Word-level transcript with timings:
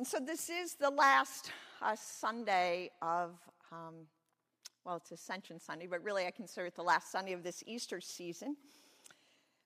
And 0.00 0.06
so 0.06 0.18
this 0.18 0.48
is 0.48 0.76
the 0.76 0.88
last 0.88 1.52
uh, 1.82 1.94
Sunday 1.94 2.90
of, 3.02 3.32
um, 3.70 4.06
well, 4.82 4.96
it's 4.96 5.10
Ascension 5.12 5.60
Sunday, 5.60 5.86
but 5.86 6.02
really 6.02 6.24
I 6.24 6.30
consider 6.30 6.68
it 6.68 6.74
the 6.74 6.82
last 6.82 7.12
Sunday 7.12 7.34
of 7.34 7.42
this 7.42 7.62
Easter 7.66 8.00
season. 8.00 8.56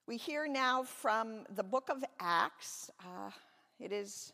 We 0.07 0.17
hear 0.17 0.45
now 0.45 0.83
from 0.83 1.45
the 1.55 1.63
book 1.63 1.87
of 1.89 2.03
Acts. 2.19 2.91
Uh, 2.99 3.29
it 3.79 3.93
is 3.93 4.33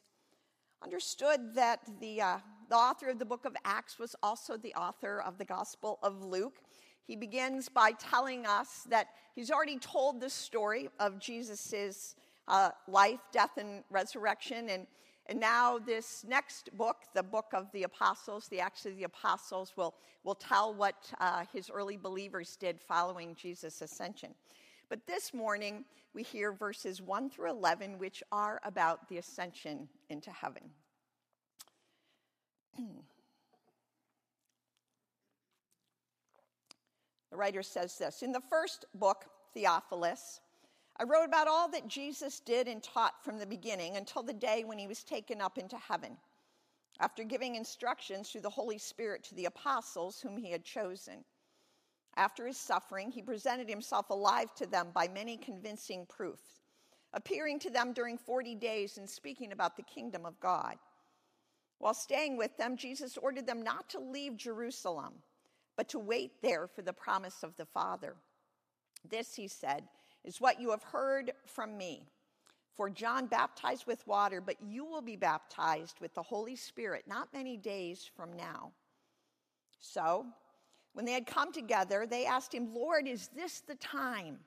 understood 0.82 1.54
that 1.54 1.82
the, 2.00 2.20
uh, 2.20 2.38
the 2.68 2.76
author 2.78 3.10
of 3.10 3.20
the 3.20 3.26
book 3.26 3.46
of 3.46 3.56
Acts 3.64 4.00
was 4.00 4.16
also 4.24 4.58
the 4.58 4.74
author 4.74 5.22
of 5.22 5.38
the 5.38 5.46
Gospel 5.46 6.00
of 6.02 6.24
Luke. 6.24 6.64
He 7.06 7.16
begins 7.16 7.70
by 7.70 7.92
telling 7.92 8.48
us 8.48 8.88
that 8.90 9.10
he's 9.36 9.52
already 9.52 9.78
told 9.78 10.20
the 10.20 10.32
story 10.32 10.90
of 11.00 11.20
Jesus' 11.20 12.16
uh, 12.48 12.72
life, 12.88 13.20
death, 13.32 13.58
and 13.58 13.84
resurrection. 13.92 14.68
And, 14.70 14.88
and 15.32 15.40
now, 15.40 15.80
this 15.80 16.26
next 16.28 16.78
book, 16.78 16.98
the 17.14 17.24
book 17.24 17.54
of 17.54 17.72
the 17.72 17.84
Apostles, 17.84 18.50
the 18.50 18.60
Acts 18.60 18.86
of 18.86 18.98
the 18.98 19.06
Apostles, 19.06 19.72
will, 19.78 19.96
will 20.26 20.36
tell 20.36 20.74
what 20.74 21.10
uh, 21.22 21.46
his 21.54 21.70
early 21.70 21.96
believers 21.96 22.58
did 22.58 22.82
following 22.82 23.34
Jesus' 23.36 23.82
ascension. 23.82 24.36
But 24.90 25.08
this 25.08 25.34
morning, 25.34 25.86
we 26.14 26.22
hear 26.22 26.52
verses 26.52 27.02
1 27.02 27.30
through 27.30 27.50
11, 27.50 27.98
which 27.98 28.22
are 28.34 28.60
about 28.66 29.08
the 29.08 29.20
ascension 29.20 29.88
into 30.10 30.32
heaven. 30.32 30.64
the 32.78 32.84
writer 37.38 37.64
says 37.64 37.98
this 37.98 38.22
In 38.22 38.34
the 38.34 38.44
first 38.50 38.84
book, 38.96 39.28
Theophilus, 39.54 40.42
I 41.02 41.04
wrote 41.04 41.26
about 41.26 41.48
all 41.48 41.68
that 41.70 41.88
Jesus 41.88 42.40
did 42.42 42.68
and 42.68 42.84
taught 42.84 43.26
from 43.26 43.40
the 43.40 43.48
beginning 43.48 43.96
until 43.98 44.22
the 44.22 44.34
day 44.34 44.64
when 44.64 44.78
he 44.78 44.86
was 44.86 45.04
taken 45.04 45.42
up 45.42 45.58
into 45.58 45.76
heaven, 45.76 46.16
after 47.00 47.24
giving 47.24 47.56
instructions 47.56 48.30
through 48.30 48.42
the 48.42 48.52
Holy 48.52 48.78
Spirit 48.78 49.24
to 49.24 49.34
the 49.34 49.46
apostles 49.46 50.22
whom 50.22 50.38
he 50.38 50.52
had 50.52 50.64
chosen. 50.64 51.26
After 52.18 52.46
his 52.46 52.58
suffering, 52.58 53.10
he 53.10 53.24
presented 53.24 53.68
himself 53.68 54.12
alive 54.12 54.54
to 54.58 54.68
them 54.68 54.90
by 54.94 55.08
many 55.08 55.38
convincing 55.38 56.06
proofs, 56.06 56.62
appearing 57.14 57.58
to 57.62 57.72
them 57.72 57.94
during 57.94 58.20
40 58.20 58.54
days 58.54 59.00
and 59.00 59.10
speaking 59.10 59.54
about 59.54 59.76
the 59.76 59.84
kingdom 59.84 60.24
of 60.24 60.40
God. 60.40 60.76
While 61.80 61.96
staying 61.96 62.38
with 62.38 62.56
them, 62.58 62.78
Jesus 62.78 63.18
ordered 63.18 63.48
them 63.48 63.64
not 63.64 63.90
to 63.90 64.00
leave 64.00 64.38
Jerusalem, 64.38 65.14
but 65.76 65.90
to 65.90 65.98
wait 65.98 66.44
there 66.44 66.68
for 66.68 66.84
the 66.84 66.94
promise 66.94 67.42
of 67.42 67.56
the 67.56 67.66
Father. 67.66 68.18
This, 69.10 69.34
he 69.34 69.48
said, 69.48 69.86
is 70.24 70.42
what 70.42 70.60
you 70.60 70.72
have 70.72 70.84
heard 70.84 71.32
from 71.46 71.78
me. 71.78 72.04
For 72.76 72.90
John 72.90 73.26
baptized 73.26 73.86
with 73.86 74.06
water, 74.08 74.42
but 74.42 74.56
you 74.62 74.86
will 74.86 75.02
be 75.02 75.16
baptized 75.16 76.00
with 76.00 76.14
the 76.14 76.24
Holy 76.24 76.56
Spirit 76.56 77.04
not 77.08 77.34
many 77.34 77.58
days 77.58 78.10
from 78.16 78.34
now. 78.34 78.72
So, 79.80 80.26
when 80.94 81.06
they 81.06 81.14
had 81.14 81.26
come 81.26 81.52
together, 81.52 82.06
they 82.06 82.26
asked 82.26 82.54
him, 82.54 82.74
Lord, 82.74 83.08
is 83.08 83.30
this 83.36 83.62
the 83.62 83.76
time 83.76 84.40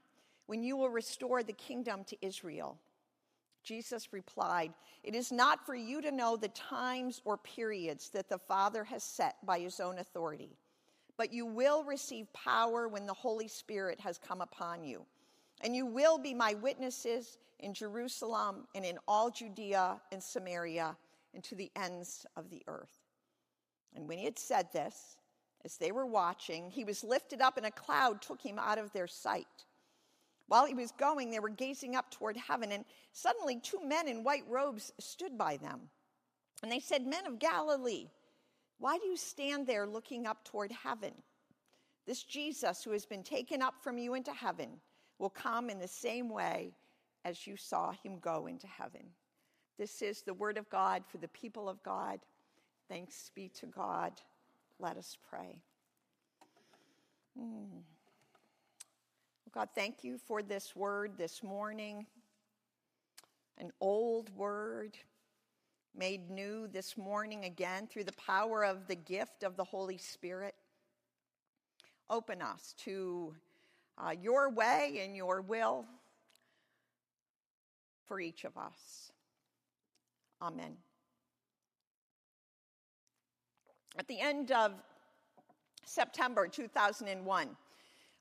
when 0.47 0.63
you 0.63 0.77
will 0.77 0.91
restore 0.91 1.43
the 1.43 1.53
kingdom 1.53 2.05
to 2.05 2.17
Israel? 2.23 2.79
Jesus 3.63 4.13
replied, 4.13 4.73
It 5.03 5.15
is 5.15 5.33
not 5.33 5.65
for 5.65 5.75
you 5.75 6.03
to 6.03 6.13
know 6.13 6.37
the 6.37 6.49
times 6.49 7.23
or 7.25 7.39
periods 7.39 8.11
that 8.11 8.29
the 8.29 8.39
Father 8.39 8.85
has 8.85 9.03
set 9.03 9.37
by 9.45 9.59
his 9.59 9.81
own 9.81 9.99
authority, 9.99 10.57
but 11.17 11.33
you 11.33 11.47
will 11.47 11.83
receive 11.83 12.33
power 12.33 12.89
when 12.89 13.07
the 13.07 13.15
Holy 13.15 13.49
Spirit 13.49 14.01
has 14.01 14.19
come 14.19 14.43
upon 14.43 14.85
you. 14.85 15.07
And 15.65 15.75
you 15.75 15.87
will 15.87 16.19
be 16.19 16.35
my 16.35 16.55
witnesses 16.55 17.39
in 17.59 17.73
Jerusalem 17.73 18.69
and 18.75 18.85
in 18.85 18.99
all 19.09 19.31
Judea 19.31 19.99
and 20.13 20.23
Samaria 20.23 20.95
and 21.33 21.43
to 21.45 21.55
the 21.55 21.71
ends 21.75 22.27
of 22.37 22.51
the 22.51 22.63
earth. 22.69 23.01
And 23.97 24.07
when 24.07 24.19
he 24.19 24.27
had 24.27 24.39
said 24.39 24.69
this, 24.73 25.17
as 25.65 25.79
they 25.79 25.91
were 25.91 26.05
watching, 26.05 26.71
he 26.71 26.85
was 26.85 27.03
lifted 27.03 27.41
up, 27.41 27.57
and 27.57 27.65
a 27.65 27.71
cloud 27.71 28.21
took 28.21 28.43
him 28.43 28.59
out 28.59 28.77
of 28.77 28.93
their 28.93 29.07
sight. 29.07 29.47
While 30.47 30.67
he 30.67 30.75
was 30.75 30.93
going, 30.93 31.31
they 31.31 31.41
were 31.41 31.49
gazing 31.49 31.97
up 31.97 32.11
toward 32.11 32.37
heaven, 32.37 32.71
and 32.71 32.85
suddenly 33.13 33.59
two 33.59 33.81
men 33.83 34.07
in 34.07 34.23
white 34.23 34.45
robes 34.47 34.93
stood 35.01 35.39
by 35.39 35.57
them. 35.57 35.81
And 36.63 36.71
they 36.71 36.81
said, 36.81 37.07
Men 37.07 37.27
of 37.27 37.39
Galilee, 37.39 38.09
why 38.79 38.99
do 38.99 39.07
you 39.07 39.17
stand 39.17 39.67
there 39.67 39.87
looking 39.87 40.27
up 40.27 40.45
toward 40.45 40.71
heaven? 40.71 41.13
This 42.07 42.23
Jesus 42.23 42.85
who 42.85 42.91
has 42.91 43.07
been 43.07 43.23
taken 43.23 43.63
up 43.63 43.75
from 43.83 43.97
you 43.97 44.13
into 44.13 44.33
heaven 44.33 44.81
will 45.19 45.31
come 45.31 45.71
in 45.71 45.79
the 45.79 45.89
same 45.89 46.29
way 46.29 46.73
as 47.25 47.47
you 47.47 47.57
saw 47.57 47.93
him 48.03 48.19
go 48.19 48.47
into 48.47 48.67
heaven. 48.67 49.03
This 49.79 50.03
is 50.03 50.23
the 50.23 50.35
word 50.35 50.59
of 50.59 50.69
God 50.71 51.05
for 51.07 51.19
the 51.19 51.29
people 51.29 51.69
of 51.69 51.83
God. 51.83 52.21
Thanks 52.89 53.31
be 53.35 53.49
to 53.61 53.67
God. 53.67 54.13
Let 54.79 54.97
us 54.97 55.17
pray. 55.29 55.63
Mm. 57.39 57.83
God, 59.53 59.69
thank 59.75 60.03
you 60.03 60.19
for 60.19 60.43
this 60.43 60.75
word 60.75 61.13
this 61.17 61.43
morning. 61.43 62.07
An 63.59 63.71
old 63.81 64.31
word 64.37 64.99
made 65.97 66.29
new 66.29 66.67
this 66.67 66.97
morning 66.97 67.45
again 67.45 67.87
through 67.87 68.05
the 68.05 68.13
power 68.13 68.65
of 68.65 68.89
the 68.89 68.97
gift 68.97 69.45
of 69.45 69.57
the 69.57 69.63
Holy 69.63 69.97
Spirit. 69.97 70.55
Open 72.11 72.43
us 72.43 72.75
to 72.79 73.35
uh, 73.99 74.11
your 74.21 74.51
way 74.51 75.01
and 75.03 75.17
your 75.17 75.41
will 75.41 75.85
for 78.07 78.21
each 78.21 78.45
of 78.45 78.57
us. 78.57 79.13
Amen. 80.43 80.77
At 83.99 84.09
the 84.09 84.21
end 84.21 84.51
of 84.51 84.73
September 85.85 86.49
2001, 86.49 87.49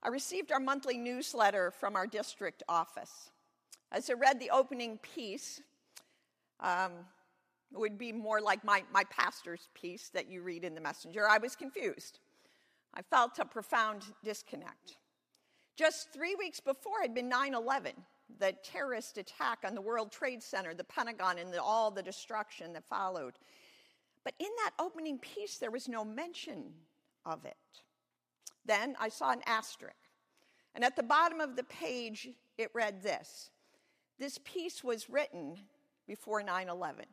I 0.03 0.07
received 0.09 0.51
our 0.51 0.59
monthly 0.59 0.97
newsletter 0.97 1.71
from 1.71 1.95
our 1.95 2.05
district 2.05 2.61
office. 2.69 3.31
As 3.91 4.09
I 4.09 4.13
read 4.13 4.39
the 4.39 4.49
opening 4.51 4.99
piece, 4.99 5.61
um, 6.59 6.91
it 7.71 7.79
would 7.79 7.97
be 7.97 8.11
more 8.11 8.39
like 8.39 8.63
my, 8.63 8.83
my 8.93 9.03
pastor's 9.05 9.69
piece 9.73 10.09
that 10.09 10.29
you 10.29 10.43
read 10.43 10.63
in 10.63 10.75
the 10.75 10.81
messenger. 10.81 11.27
I 11.27 11.39
was 11.39 11.55
confused. 11.55 12.19
I 12.93 13.01
felt 13.01 13.39
a 13.39 13.45
profound 13.45 14.03
disconnect. 14.23 14.97
Just 15.75 16.13
three 16.13 16.35
weeks 16.35 16.59
before 16.59 17.01
had 17.01 17.15
been 17.15 17.29
9 17.29 17.55
11, 17.55 17.93
the 18.39 18.53
terrorist 18.63 19.17
attack 19.17 19.59
on 19.65 19.73
the 19.73 19.81
World 19.81 20.11
Trade 20.11 20.43
Center, 20.43 20.73
the 20.73 20.83
Pentagon, 20.83 21.39
and 21.39 21.51
the, 21.51 21.61
all 21.61 21.89
the 21.89 22.03
destruction 22.03 22.73
that 22.73 22.85
followed. 22.85 23.33
But 24.23 24.35
in 24.39 24.49
that 24.63 24.71
opening 24.79 25.17
piece, 25.17 25.57
there 25.57 25.71
was 25.71 25.87
no 25.87 26.05
mention 26.05 26.73
of 27.25 27.43
it. 27.45 27.57
Then 28.65 28.95
I 28.99 29.09
saw 29.09 29.31
an 29.31 29.41
asterisk. 29.45 29.95
And 30.75 30.83
at 30.83 30.95
the 30.95 31.03
bottom 31.03 31.39
of 31.39 31.55
the 31.55 31.63
page, 31.63 32.29
it 32.57 32.71
read 32.73 33.01
this 33.01 33.49
This 34.19 34.39
piece 34.43 34.83
was 34.83 35.09
written 35.09 35.57
before 36.07 36.43
9 36.43 36.69
11. 36.69 37.05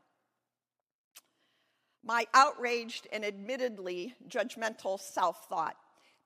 My 2.03 2.27
outraged 2.33 3.09
and 3.13 3.25
admittedly 3.25 4.15
judgmental 4.29 4.99
self 4.99 5.49
thought, 5.49 5.77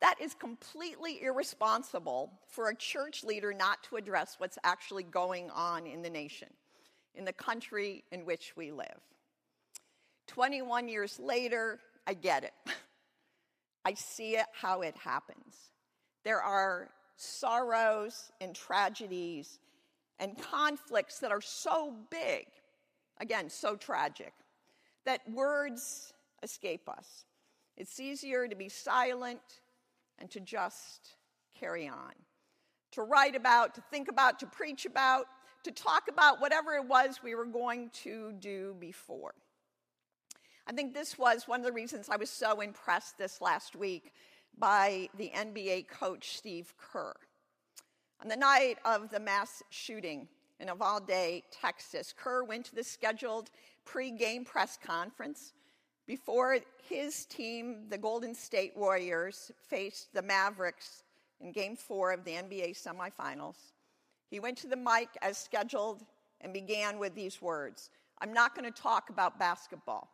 that 0.05 0.21
is 0.21 0.35
completely 0.35 1.23
irresponsible 1.23 2.31
for 2.47 2.69
a 2.69 2.77
church 2.77 3.25
leader 3.25 3.55
not 3.55 3.83
to 3.85 3.97
address 3.97 4.35
what's 4.37 4.59
actually 4.63 5.03
going 5.03 5.49
on 5.49 5.87
in 5.87 6.03
the 6.03 6.11
nation, 6.11 6.49
in 7.15 7.25
the 7.25 7.33
country 7.33 8.05
in 8.13 8.27
which 8.27 8.53
we 8.55 8.71
live. 8.71 9.01
21 10.27 10.89
years 10.89 11.19
later, 11.19 11.81
I 12.07 12.13
get 12.13 12.45
it. 12.45 12.53
I 13.87 13.95
see 13.95 14.33
it 14.37 14.45
how 14.53 14.83
it 14.83 14.95
happens. 14.95 15.71
There 16.23 16.43
are 16.43 16.91
sorrows 17.17 18.31
and 18.43 18.55
tragedies 18.55 19.59
and 20.21 20.37
conflicts 20.39 21.19
that 21.21 21.33
are 21.33 21.41
so 21.41 21.95
big, 22.11 22.45
again, 23.23 23.49
so 23.49 23.75
tragic, 23.75 24.35
that 25.07 25.23
words 25.33 26.12
escape 26.43 26.91
us. 26.91 27.25
It's 27.79 27.99
easier 27.99 28.47
to 28.47 28.55
be 28.55 28.69
silent 28.69 29.41
and 30.19 30.31
to 30.31 30.40
just 30.40 31.16
carry 31.58 31.88
on, 31.88 32.12
to 32.93 33.02
write 33.02 33.37
about, 33.37 33.75
to 33.75 33.82
think 33.90 34.08
about, 34.08 34.38
to 34.40 34.46
preach 34.46 34.87
about, 34.87 35.26
to 35.64 35.70
talk 35.70 36.05
about 36.08 36.40
whatever 36.40 36.75
it 36.75 36.87
was 36.87 37.20
we 37.22 37.34
were 37.34 37.46
going 37.46 37.90
to 38.02 38.32
do 38.38 38.76
before. 38.78 39.34
I 40.66 40.72
think 40.72 40.94
this 40.94 41.19
was 41.19 41.46
one 41.46 41.61
of 41.61 41.66
the 41.66 41.72
reasons 41.72 42.08
I 42.08 42.16
was 42.16 42.31
so 42.31 42.61
impressed 42.61 43.19
this 43.19 43.40
last 43.40 43.76
week 43.76 44.12
by 44.56 45.08
the 45.16 45.31
NBA 45.37 45.88
coach 45.88 46.37
Steve 46.37 46.72
Kerr. 46.78 47.14
On 48.22 48.28
the 48.28 48.37
night 48.37 48.78
of 48.84 49.11
the 49.11 49.20
mass 49.20 49.62
shooting 49.70 50.28
in 50.61 50.69
Uvalde, 50.69 51.43
Texas, 51.50 52.14
Kerr 52.16 52.44
went 52.44 52.64
to 52.66 52.75
the 52.75 52.84
scheduled 52.84 53.50
pre-game 53.84 54.44
press 54.44 54.78
conference 54.82 55.52
before 56.06 56.59
his 56.89 57.25
team, 57.27 57.87
the 57.89 57.99
Golden 57.99 58.35
State 58.35 58.77
Warriors, 58.77 59.51
faced 59.69 60.12
the 60.12 60.23
Mavericks 60.23 61.03
in 61.41 61.53
game 61.53 61.77
four 61.77 62.12
of 62.12 62.25
the 62.25 62.33
NBA 62.33 62.81
semifinals. 62.81 63.56
He 64.31 64.41
went 64.41 64.59
to 64.59 64.67
the 64.67 64.77
mic 64.77 65.09
as 65.23 65.39
scheduled 65.39 66.05
and 66.41 66.53
began 66.53 66.99
with 66.99 67.15
these 67.15 67.41
words 67.41 67.91
I'm 68.21 68.33
not 68.33 68.55
going 68.55 68.71
to 68.71 68.83
talk 68.83 69.11
about 69.11 69.39
basketball, 69.39 70.09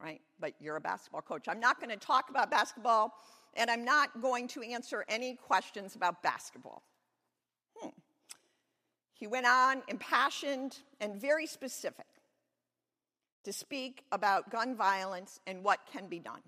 right? 0.00 0.20
But 0.38 0.52
you're 0.60 0.76
a 0.76 0.80
basketball 0.80 1.22
coach. 1.22 1.46
I'm 1.48 1.60
not 1.60 1.80
going 1.80 1.90
to 1.90 1.96
talk 1.96 2.28
about 2.30 2.50
basketball, 2.50 3.14
and 3.54 3.70
I'm 3.70 3.84
not 3.84 4.20
going 4.20 4.48
to 4.48 4.62
answer 4.62 5.04
any 5.08 5.34
questions 5.34 5.96
about 5.96 6.22
basketball. 6.22 6.82
Hmm. 7.76 7.88
He 9.14 9.26
went 9.26 9.46
on, 9.46 9.82
impassioned 9.88 10.78
and 11.00 11.20
very 11.20 11.46
specific, 11.46 12.06
to 13.48 13.52
speak 13.54 14.04
about 14.12 14.50
gun 14.50 14.76
violence 14.76 15.40
and 15.46 15.64
what 15.64 15.80
can 15.90 16.06
be 16.06 16.18
done 16.18 16.42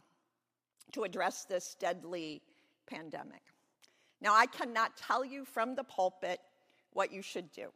to 0.93 1.03
address 1.05 1.47
this 1.47 1.75
deadly 1.81 2.43
pandemic. 2.87 3.41
Now, 4.21 4.35
I 4.35 4.45
cannot 4.45 4.99
tell 4.99 5.25
you 5.25 5.47
from 5.47 5.75
the 5.75 5.83
pulpit 5.83 6.41
what 6.93 7.11
you 7.11 7.23
should 7.23 7.51
do. 7.53 7.69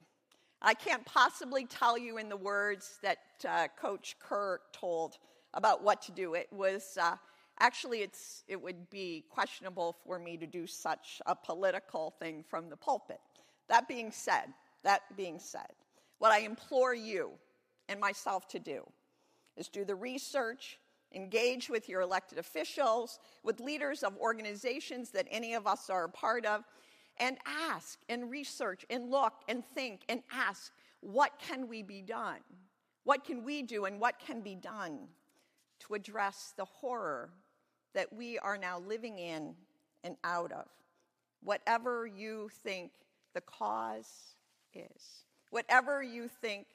I 0.61 0.75
can't 0.75 1.07
possibly 1.07 1.65
tell 1.65 1.97
you 1.97 2.19
in 2.19 2.29
the 2.29 2.37
words 2.37 2.99
that 3.03 3.17
uh, 3.49 3.69
Coach 3.81 4.17
Kerr 4.21 4.61
told 4.75 5.17
about 5.55 5.83
what 5.83 6.03
to 6.03 6.13
do. 6.13 6.35
It 6.35 6.49
was 6.53 6.99
uh, 7.01 7.17
actually 7.61 8.03
it's 8.03 8.45
it 8.47 8.61
would 8.61 8.91
be 8.91 9.25
questionable 9.31 9.97
for 10.05 10.19
me 10.19 10.37
to 10.37 10.47
do 10.47 10.67
such 10.67 11.23
a 11.25 11.35
political 11.35 12.11
thing 12.19 12.45
from 12.47 12.69
the 12.69 12.77
pulpit. 12.77 13.21
That 13.71 13.89
being 13.89 14.13
said, 14.13 14.53
that 14.83 15.01
being 15.17 15.39
said, 15.39 15.73
what 16.19 16.31
I 16.31 16.41
implore 16.41 16.93
you 16.93 17.31
and 17.89 17.99
myself 17.99 18.47
to 18.49 18.59
do 18.59 18.85
is 19.57 19.69
do 19.69 19.85
the 19.85 19.95
research, 19.95 20.79
engage 21.13 21.69
with 21.69 21.89
your 21.89 22.01
elected 22.01 22.39
officials, 22.39 23.19
with 23.43 23.61
leaders 23.61 24.03
of 24.03 24.17
organizations 24.19 25.11
that 25.11 25.27
any 25.31 25.55
of 25.55 25.67
us 25.67 25.89
are 25.91 26.05
a 26.05 26.09
part 26.09 26.45
of, 26.45 26.65
and 27.19 27.39
ask 27.47 27.99
and 28.09 28.31
research 28.31 28.85
and 28.91 29.11
look 29.11 29.35
and 29.49 29.65
think 29.75 30.03
and 30.09 30.23
ask 30.33 30.73
what 31.01 31.33
can 31.39 31.69
we 31.69 31.83
be 31.83 32.01
done? 32.01 32.41
What 33.05 33.25
can 33.25 33.45
we 33.45 33.63
do 33.63 33.85
and 33.85 34.01
what 34.01 34.19
can 34.19 34.41
be 34.41 34.55
done 34.55 35.01
to 35.81 35.95
address 35.95 36.55
the 36.57 36.65
horror 36.65 37.31
that 37.95 38.13
we 38.13 38.39
are 38.39 38.57
now 38.57 38.79
living 38.79 39.19
in 39.19 39.55
and 40.03 40.17
out 40.25 40.51
of? 40.51 40.67
Whatever 41.43 42.07
you 42.07 42.49
think 42.63 42.91
the 43.35 43.43
cause 43.43 44.35
is, 44.73 45.25
whatever 45.51 46.03
you 46.03 46.27
think 46.27 46.67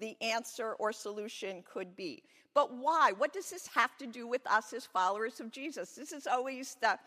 the 0.00 0.16
answer 0.20 0.74
or 0.74 0.92
solution 0.92 1.62
could 1.70 1.96
be. 1.96 2.22
But 2.54 2.74
why? 2.74 3.12
What 3.16 3.32
does 3.32 3.50
this 3.50 3.68
have 3.68 3.96
to 3.98 4.06
do 4.06 4.26
with 4.26 4.46
us 4.46 4.72
as 4.72 4.86
followers 4.86 5.40
of 5.40 5.50
Jesus? 5.50 5.92
This 5.92 6.12
is 6.12 6.26
always 6.26 6.76
the 6.80 6.98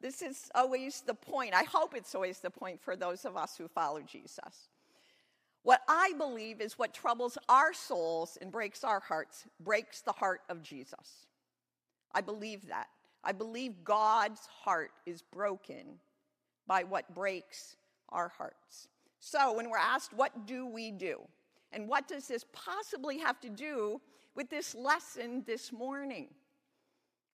this 0.00 0.20
is 0.20 0.50
always 0.54 1.00
the 1.00 1.14
point. 1.14 1.54
I 1.54 1.62
hope 1.62 1.94
it's 1.94 2.14
always 2.14 2.40
the 2.40 2.50
point 2.50 2.82
for 2.82 2.96
those 2.96 3.24
of 3.24 3.34
us 3.36 3.56
who 3.56 3.66
follow 3.66 4.02
Jesus. 4.02 4.68
What 5.62 5.80
I 5.88 6.12
believe 6.18 6.60
is 6.60 6.78
what 6.78 6.94
troubles 6.94 7.38
our 7.48 7.72
souls 7.72 8.36
and 8.40 8.52
breaks 8.52 8.84
our 8.84 9.00
hearts 9.00 9.44
breaks 9.58 10.02
the 10.02 10.12
heart 10.12 10.42
of 10.48 10.62
Jesus. 10.62 11.26
I 12.14 12.20
believe 12.20 12.68
that. 12.68 12.88
I 13.24 13.32
believe 13.32 13.82
God's 13.82 14.46
heart 14.46 14.92
is 15.06 15.22
broken 15.22 15.98
by 16.66 16.84
what 16.84 17.12
breaks 17.14 17.76
our 18.10 18.28
hearts. 18.28 18.88
So, 19.18 19.56
when 19.56 19.68
we're 19.68 19.78
asked, 19.78 20.12
what 20.12 20.46
do 20.46 20.66
we 20.66 20.92
do? 20.92 21.20
And 21.76 21.86
what 21.88 22.08
does 22.08 22.26
this 22.26 22.42
possibly 22.54 23.18
have 23.18 23.38
to 23.40 23.50
do 23.50 24.00
with 24.34 24.48
this 24.48 24.74
lesson 24.74 25.44
this 25.46 25.72
morning? 25.72 26.28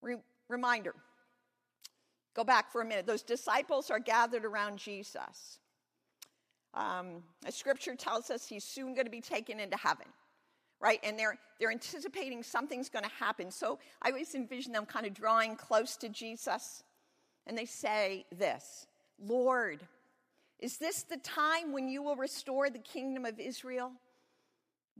Re- 0.02 0.16
reminder 0.48 0.94
go 2.34 2.42
back 2.42 2.72
for 2.72 2.80
a 2.80 2.84
minute. 2.84 3.06
Those 3.06 3.22
disciples 3.22 3.90
are 3.90 4.00
gathered 4.00 4.44
around 4.44 4.78
Jesus. 4.78 5.60
Um, 6.74 7.22
scripture 7.50 7.94
tells 7.94 8.30
us 8.30 8.48
he's 8.48 8.64
soon 8.64 8.94
going 8.94 9.04
to 9.04 9.10
be 9.10 9.20
taken 9.20 9.60
into 9.60 9.76
heaven 9.76 10.06
right 10.80 10.98
and 11.04 11.18
they're 11.18 11.38
they're 11.60 11.70
anticipating 11.70 12.42
something's 12.42 12.88
going 12.88 13.04
to 13.04 13.10
happen 13.10 13.50
so 13.50 13.78
i 14.00 14.08
always 14.08 14.34
envision 14.34 14.72
them 14.72 14.86
kind 14.86 15.04
of 15.04 15.12
drawing 15.12 15.54
close 15.54 15.98
to 15.98 16.08
jesus 16.08 16.82
and 17.46 17.58
they 17.58 17.66
say 17.66 18.24
this 18.38 18.86
lord 19.22 19.86
is 20.58 20.78
this 20.78 21.02
the 21.02 21.18
time 21.18 21.72
when 21.72 21.90
you 21.90 22.02
will 22.02 22.16
restore 22.16 22.70
the 22.70 22.78
kingdom 22.78 23.26
of 23.26 23.38
israel 23.38 23.92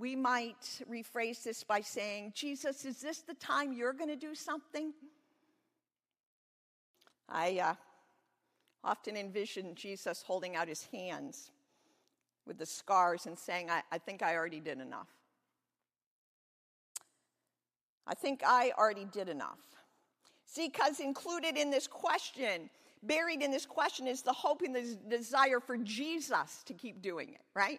we 0.03 0.17
might 0.17 0.83
rephrase 0.91 1.45
this 1.45 1.63
by 1.63 1.81
saying, 1.81 2.33
Jesus, 2.35 2.85
is 2.85 3.01
this 3.01 3.19
the 3.19 3.35
time 3.35 3.73
you're 3.73 3.93
going 3.93 4.11
to 4.11 4.17
do 4.17 4.35
something? 4.35 4.93
I 7.29 7.61
uh, 7.61 7.75
often 8.83 9.17
envision 9.17 9.77
Jesus 9.77 10.25
holding 10.27 10.57
out 10.57 10.67
his 10.67 10.89
hands 10.93 11.53
with 12.49 12.59
the 12.59 12.67
scars 12.67 13.27
and 13.27 13.39
saying, 13.39 13.71
I, 13.71 13.83
I 13.93 13.99
think 13.99 14.25
I 14.25 14.35
already 14.35 14.59
did 14.59 14.81
enough. 14.81 15.07
I 18.05 18.15
think 18.15 18.43
I 18.45 18.73
already 18.77 19.05
did 19.05 19.29
enough. 19.29 19.61
See, 20.47 20.67
because 20.69 20.99
included 20.99 21.57
in 21.57 21.71
this 21.71 21.87
question, 21.87 22.71
buried 23.05 23.41
in 23.41 23.53
this 23.53 23.67
question, 23.67 24.09
is 24.09 24.23
the 24.23 24.33
hope 24.33 24.63
and 24.63 24.75
the 24.75 24.99
desire 25.09 25.61
for 25.61 25.77
Jesus 25.77 26.65
to 26.67 26.75
keep 26.75 27.03
doing 27.03 27.29
it, 27.29 27.43
right? 27.55 27.79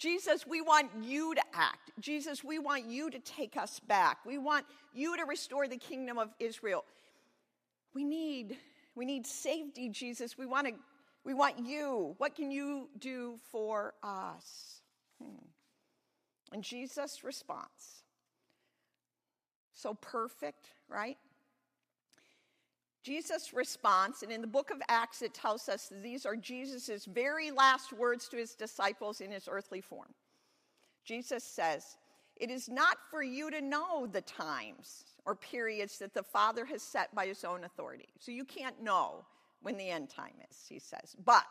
Jesus, 0.00 0.46
we 0.46 0.62
want 0.62 0.90
you 1.02 1.34
to 1.34 1.42
act. 1.52 1.90
Jesus, 2.00 2.42
we 2.42 2.58
want 2.58 2.86
you 2.86 3.10
to 3.10 3.18
take 3.18 3.58
us 3.58 3.80
back. 3.80 4.16
We 4.24 4.38
want 4.38 4.64
you 4.94 5.14
to 5.18 5.26
restore 5.26 5.68
the 5.68 5.76
kingdom 5.76 6.16
of 6.16 6.30
Israel. 6.40 6.86
We 7.94 8.04
need 8.04 8.56
we 8.96 9.04
need 9.04 9.26
safety, 9.26 9.90
Jesus. 9.90 10.38
We 10.38 10.46
want 10.46 10.68
to 10.68 10.72
we 11.22 11.34
want 11.34 11.58
you. 11.66 12.14
What 12.16 12.34
can 12.34 12.50
you 12.50 12.88
do 12.98 13.38
for 13.52 13.92
us? 14.02 14.80
Hmm. 15.22 15.44
And 16.50 16.64
Jesus' 16.64 17.22
response. 17.22 18.02
So 19.74 19.92
perfect, 19.92 20.64
right? 20.88 21.18
Jesus' 23.02 23.54
response, 23.54 24.22
and 24.22 24.30
in 24.30 24.42
the 24.42 24.46
book 24.46 24.70
of 24.70 24.82
Acts, 24.88 25.22
it 25.22 25.32
tells 25.32 25.68
us 25.68 25.88
that 25.88 26.02
these 26.02 26.26
are 26.26 26.36
Jesus' 26.36 27.06
very 27.06 27.50
last 27.50 27.92
words 27.92 28.28
to 28.28 28.36
his 28.36 28.54
disciples 28.54 29.20
in 29.20 29.30
his 29.30 29.48
earthly 29.50 29.80
form. 29.80 30.14
Jesus 31.04 31.42
says, 31.42 31.96
It 32.36 32.50
is 32.50 32.68
not 32.68 32.98
for 33.10 33.22
you 33.22 33.50
to 33.50 33.62
know 33.62 34.06
the 34.06 34.20
times 34.20 35.04
or 35.24 35.34
periods 35.34 35.98
that 35.98 36.12
the 36.12 36.22
Father 36.22 36.66
has 36.66 36.82
set 36.82 37.14
by 37.14 37.26
his 37.26 37.42
own 37.42 37.64
authority. 37.64 38.08
So 38.18 38.32
you 38.32 38.44
can't 38.44 38.82
know 38.82 39.24
when 39.62 39.78
the 39.78 39.88
end 39.88 40.10
time 40.10 40.34
is, 40.50 40.58
he 40.68 40.78
says. 40.78 41.16
But, 41.24 41.44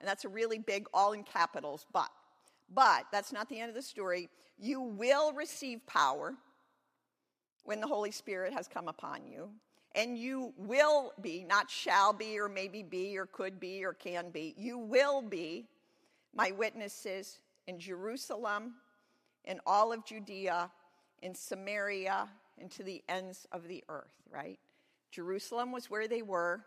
and 0.00 0.08
that's 0.08 0.24
a 0.24 0.30
really 0.30 0.58
big, 0.58 0.86
all 0.94 1.12
in 1.12 1.24
capitals, 1.24 1.86
but, 1.92 2.10
but 2.74 3.04
that's 3.12 3.32
not 3.32 3.50
the 3.50 3.60
end 3.60 3.68
of 3.68 3.74
the 3.74 3.82
story. 3.82 4.30
You 4.58 4.80
will 4.80 5.34
receive 5.34 5.86
power 5.86 6.34
when 7.64 7.80
the 7.82 7.86
Holy 7.86 8.10
Spirit 8.10 8.54
has 8.54 8.66
come 8.66 8.88
upon 8.88 9.26
you 9.26 9.50
and 9.96 10.18
you 10.18 10.52
will 10.58 11.14
be, 11.22 11.42
not 11.42 11.70
shall 11.70 12.12
be, 12.12 12.38
or 12.38 12.48
maybe 12.48 12.82
be, 12.82 13.16
or 13.16 13.24
could 13.24 13.58
be, 13.58 13.82
or 13.84 13.94
can 13.94 14.30
be, 14.30 14.54
you 14.58 14.78
will 14.78 15.22
be 15.22 15.66
my 16.34 16.50
witnesses 16.50 17.38
in 17.66 17.80
Jerusalem, 17.80 18.74
in 19.46 19.58
all 19.66 19.92
of 19.92 20.04
Judea, 20.04 20.70
in 21.22 21.34
Samaria, 21.34 22.28
and 22.58 22.70
to 22.72 22.82
the 22.82 23.02
ends 23.08 23.46
of 23.52 23.66
the 23.66 23.82
earth, 23.88 24.22
right? 24.30 24.58
Jerusalem 25.10 25.72
was 25.72 25.90
where 25.90 26.06
they 26.06 26.22
were, 26.22 26.64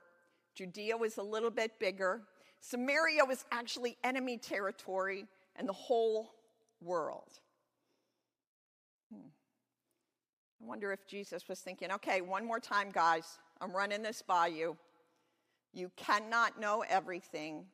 Judea 0.55 0.97
was 0.97 1.17
a 1.17 1.23
little 1.23 1.51
bit 1.51 1.77
bigger, 1.79 2.23
Samaria 2.61 3.23
was 3.25 3.45
actually 3.51 3.95
enemy 4.03 4.37
territory, 4.37 5.25
and 5.55 5.69
the 5.69 5.73
whole 5.73 6.31
world. 6.81 7.31
Hmm. 9.13 9.27
I 10.61 10.67
wonder 10.67 10.91
if 10.91 11.07
Jesus 11.07 11.47
was 11.47 11.59
thinking, 11.59 11.91
okay, 11.93 12.21
one 12.21 12.45
more 12.45 12.59
time, 12.59 12.91
guys, 12.91 13.39
I'm 13.61 13.71
running 13.71 14.01
this 14.01 14.21
by 14.21 14.47
you. 14.47 14.77
You 15.73 15.91
cannot 15.95 16.59
know 16.59 16.83
everything, 16.87 17.65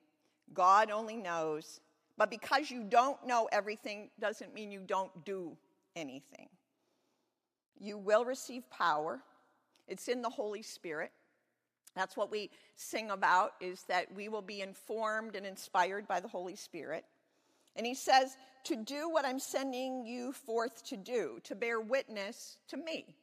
God 0.53 0.91
only 0.91 1.15
knows. 1.15 1.79
But 2.17 2.29
because 2.29 2.69
you 2.71 2.83
don't 2.83 3.25
know 3.25 3.49
everything 3.51 4.09
doesn't 4.19 4.53
mean 4.53 4.71
you 4.71 4.81
don't 4.85 5.25
do 5.25 5.57
anything. 5.95 6.47
You 7.79 7.97
will 7.97 8.23
receive 8.23 8.69
power. 8.69 9.21
It's 9.87 10.07
in 10.07 10.21
the 10.21 10.29
Holy 10.29 10.61
Spirit. 10.61 11.11
That's 11.95 12.17
what 12.17 12.31
we 12.31 12.51
sing 12.75 13.11
about 13.11 13.53
is 13.61 13.83
that 13.83 14.13
we 14.13 14.27
will 14.29 14.41
be 14.41 14.61
informed 14.61 15.35
and 15.35 15.45
inspired 15.45 16.07
by 16.07 16.19
the 16.19 16.27
Holy 16.27 16.55
Spirit. 16.55 17.05
And 17.75 17.85
he 17.85 17.93
says, 17.93 18.37
to 18.65 18.75
do 18.75 19.09
what 19.09 19.25
I'm 19.25 19.39
sending 19.39 20.05
you 20.05 20.33
forth 20.33 20.83
to 20.87 20.97
do, 20.97 21.39
to 21.43 21.55
bear 21.55 21.79
witness 21.79 22.57
to 22.69 22.77
me. 22.77 23.15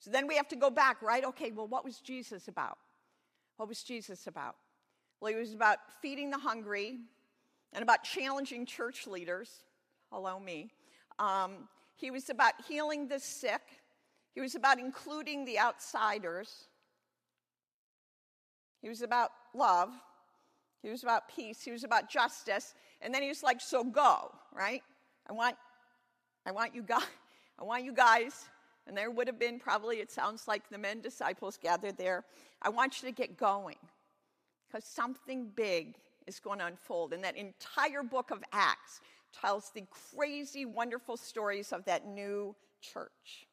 So 0.00 0.10
then 0.10 0.26
we 0.26 0.36
have 0.36 0.48
to 0.48 0.56
go 0.56 0.70
back, 0.70 1.02
right? 1.02 1.24
Okay, 1.24 1.50
well, 1.50 1.66
what 1.66 1.84
was 1.84 1.98
Jesus 1.98 2.48
about? 2.48 2.78
What 3.56 3.68
was 3.68 3.82
Jesus 3.82 4.26
about? 4.26 4.56
Well, 5.20 5.32
he 5.32 5.38
was 5.38 5.52
about 5.52 5.78
feeding 6.00 6.30
the 6.30 6.38
hungry 6.38 6.98
and 7.72 7.82
about 7.82 8.04
challenging 8.04 8.66
church 8.66 9.06
leaders. 9.06 9.50
Hello, 10.12 10.38
me. 10.38 10.70
Um, 11.18 11.68
he 11.96 12.10
was 12.10 12.30
about 12.30 12.54
healing 12.68 13.08
the 13.08 13.18
sick. 13.18 13.62
He 14.34 14.40
was 14.40 14.54
about 14.54 14.78
including 14.78 15.44
the 15.44 15.58
outsiders. 15.58 16.68
He 18.80 18.88
was 18.88 19.02
about 19.02 19.30
love. 19.54 19.90
He 20.82 20.90
was 20.90 21.02
about 21.02 21.28
peace. 21.28 21.62
He 21.62 21.70
was 21.70 21.84
about 21.84 22.08
justice. 22.08 22.74
And 23.00 23.14
then 23.14 23.22
he 23.22 23.28
was 23.28 23.42
like, 23.42 23.60
so 23.60 23.84
go, 23.84 24.32
right? 24.52 24.82
I 25.28 25.32
want, 25.32 25.56
I 26.46 26.52
want 26.52 26.74
you 26.74 26.82
guys, 26.82 27.02
I 27.58 27.64
want 27.64 27.84
you 27.84 27.92
guys, 27.92 28.46
and 28.86 28.96
there 28.96 29.10
would 29.10 29.26
have 29.26 29.38
been 29.38 29.58
probably, 29.58 29.96
it 29.96 30.10
sounds 30.10 30.48
like 30.48 30.68
the 30.70 30.78
men 30.78 31.00
disciples 31.00 31.58
gathered 31.60 31.98
there. 31.98 32.24
I 32.62 32.70
want 32.70 33.02
you 33.02 33.08
to 33.08 33.14
get 33.14 33.36
going 33.36 33.76
because 34.66 34.84
something 34.84 35.50
big 35.54 35.96
is 36.26 36.40
going 36.40 36.60
to 36.60 36.66
unfold. 36.66 37.12
And 37.12 37.22
that 37.24 37.36
entire 37.36 38.02
book 38.02 38.30
of 38.30 38.42
Acts 38.52 39.00
tells 39.38 39.70
the 39.70 39.84
crazy, 40.14 40.64
wonderful 40.64 41.16
stories 41.16 41.72
of 41.72 41.84
that 41.84 42.06
new 42.06 42.54
church. 42.80 43.46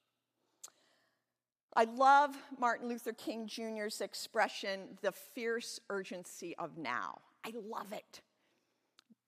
I 1.78 1.84
love 1.84 2.36
Martin 2.58 2.88
Luther 2.88 3.12
King 3.12 3.48
Jr.'s 3.48 4.00
expression, 4.00 4.98
the 5.02 5.12
fierce 5.12 5.80
urgency 5.90 6.56
of 6.58 6.78
now. 6.78 7.20
I 7.46 7.52
love 7.68 7.92
it. 7.92 8.22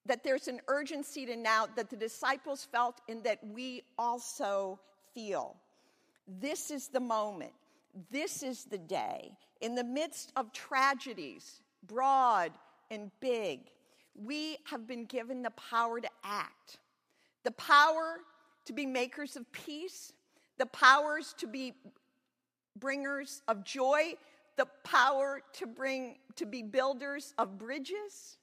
That 0.05 0.23
there's 0.23 0.47
an 0.47 0.61
urgency 0.69 1.25
to 1.25 1.35
now 1.35 1.67
that 1.75 1.89
the 1.89 1.97
disciples 1.97 2.65
felt 2.71 3.01
and 3.09 3.21
that 3.25 3.39
we 3.45 3.83
also 3.97 4.79
feel. 5.13 5.57
This 6.39 6.71
is 6.71 6.87
the 6.87 7.01
moment. 7.01 7.51
This 8.11 8.43
is 8.43 8.63
the 8.63 8.77
day. 8.77 9.31
In 9.59 9.75
the 9.75 9.83
midst 9.83 10.31
of 10.37 10.53
tragedies, 10.53 11.61
broad 11.85 12.53
and 12.89 13.11
big, 13.19 13.71
we 14.15 14.57
have 14.63 14.87
been 14.87 15.03
given 15.05 15.41
the 15.41 15.51
power 15.51 15.99
to 15.99 16.09
act, 16.23 16.77
the 17.43 17.51
power 17.51 18.19
to 18.65 18.73
be 18.73 18.85
makers 18.85 19.35
of 19.35 19.51
peace, 19.51 20.13
the 20.57 20.65
powers 20.65 21.35
to 21.37 21.47
be 21.47 21.73
bringers 22.79 23.41
of 23.47 23.63
joy, 23.63 24.13
the 24.55 24.67
power 24.83 25.41
to 25.53 25.67
bring 25.67 26.17
to 26.35 26.45
be 26.45 26.63
builders 26.63 27.33
of 27.37 27.57
bridges, 27.57 28.37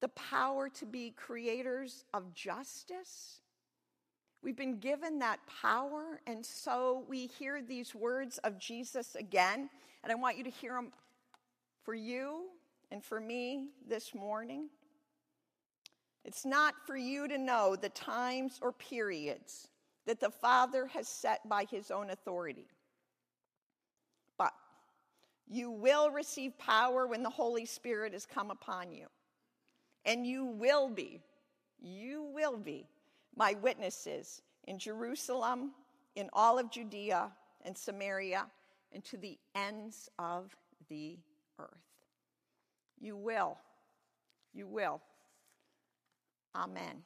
the 0.00 0.08
power 0.08 0.68
to 0.68 0.86
be 0.86 1.10
creators 1.10 2.04
of 2.14 2.34
justice. 2.34 3.40
We've 4.42 4.56
been 4.56 4.78
given 4.78 5.18
that 5.18 5.40
power, 5.62 6.20
and 6.26 6.44
so 6.44 7.04
we 7.08 7.26
hear 7.26 7.60
these 7.60 7.94
words 7.94 8.38
of 8.38 8.58
Jesus 8.58 9.14
again, 9.14 9.68
and 10.02 10.10
I 10.10 10.14
want 10.14 10.38
you 10.38 10.44
to 10.44 10.50
hear 10.50 10.74
them 10.74 10.92
for 11.84 11.94
you 11.94 12.44
and 12.90 13.04
for 13.04 13.20
me 13.20 13.68
this 13.86 14.14
morning. 14.14 14.68
It's 16.24 16.44
not 16.44 16.74
for 16.86 16.96
you 16.96 17.28
to 17.28 17.38
know 17.38 17.76
the 17.76 17.88
times 17.90 18.58
or 18.62 18.72
periods 18.72 19.68
that 20.06 20.20
the 20.20 20.30
Father 20.30 20.86
has 20.86 21.08
set 21.08 21.46
by 21.48 21.64
his 21.70 21.90
own 21.90 22.10
authority. 22.10 22.66
You 25.52 25.72
will 25.72 26.12
receive 26.12 26.56
power 26.58 27.08
when 27.08 27.24
the 27.24 27.30
Holy 27.30 27.66
Spirit 27.66 28.12
has 28.12 28.24
come 28.24 28.52
upon 28.52 28.92
you. 28.92 29.06
And 30.04 30.24
you 30.24 30.44
will 30.44 30.88
be, 30.88 31.20
you 31.82 32.22
will 32.32 32.56
be 32.56 32.86
my 33.36 33.54
witnesses 33.60 34.42
in 34.68 34.78
Jerusalem, 34.78 35.72
in 36.14 36.30
all 36.32 36.56
of 36.56 36.70
Judea 36.70 37.32
and 37.64 37.76
Samaria, 37.76 38.46
and 38.92 39.04
to 39.06 39.16
the 39.16 39.36
ends 39.56 40.08
of 40.20 40.54
the 40.88 41.18
earth. 41.58 41.68
You 43.00 43.16
will. 43.16 43.58
You 44.54 44.68
will. 44.68 45.00
Amen. 46.54 47.02